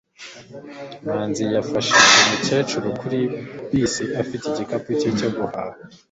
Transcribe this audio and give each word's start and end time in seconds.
manzi 1.05 1.43
yafashije 1.55 2.07
umukecuru 2.23 2.87
kuri 2.99 3.19
bisi 3.71 4.03
afite 4.21 4.43
igikapu 4.47 4.89
cye 4.99 5.09
cyo 5.17 5.29
guhaha 5.35 5.77